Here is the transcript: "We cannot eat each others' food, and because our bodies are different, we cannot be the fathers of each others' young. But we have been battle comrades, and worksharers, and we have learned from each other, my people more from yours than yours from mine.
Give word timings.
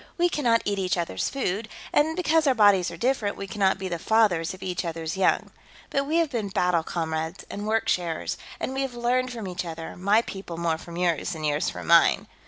"We 0.17 0.29
cannot 0.29 0.63
eat 0.65 0.79
each 0.79 0.97
others' 0.97 1.29
food, 1.29 1.69
and 1.93 2.15
because 2.15 2.47
our 2.47 2.55
bodies 2.55 2.89
are 2.89 2.97
different, 2.97 3.37
we 3.37 3.45
cannot 3.45 3.77
be 3.77 3.87
the 3.87 3.99
fathers 3.99 4.51
of 4.51 4.63
each 4.63 4.83
others' 4.83 5.15
young. 5.15 5.51
But 5.91 6.07
we 6.07 6.15
have 6.15 6.31
been 6.31 6.49
battle 6.49 6.81
comrades, 6.81 7.45
and 7.51 7.67
worksharers, 7.67 8.35
and 8.59 8.73
we 8.73 8.81
have 8.81 8.95
learned 8.95 9.31
from 9.31 9.47
each 9.47 9.63
other, 9.63 9.95
my 9.95 10.23
people 10.23 10.57
more 10.57 10.79
from 10.79 10.97
yours 10.97 11.33
than 11.33 11.43
yours 11.43 11.69
from 11.69 11.85
mine. 11.85 12.25